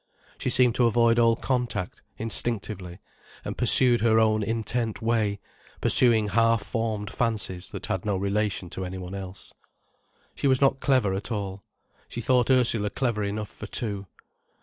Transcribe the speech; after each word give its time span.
She 0.39 0.49
seemed 0.49 0.73
to 0.81 0.87
avoid 0.87 1.19
all 1.19 1.35
contact, 1.35 2.01
instinctively, 2.17 2.97
and 3.45 3.55
pursued 3.55 4.01
her 4.01 4.19
own 4.19 4.41
intent 4.41 4.99
way, 4.99 5.39
pursuing 5.79 6.29
half 6.29 6.63
formed 6.65 7.11
fancies 7.11 7.69
that 7.69 7.85
had 7.85 8.03
no 8.03 8.17
relation 8.17 8.67
to 8.71 8.83
anyone 8.83 9.13
else. 9.13 9.53
She 10.33 10.47
was 10.47 10.59
not 10.59 10.79
clever 10.79 11.13
at 11.13 11.31
all. 11.31 11.61
She 12.07 12.19
thought 12.19 12.49
Ursula 12.49 12.89
clever 12.89 13.23
enough 13.23 13.49
for 13.49 13.67
two. 13.67 14.07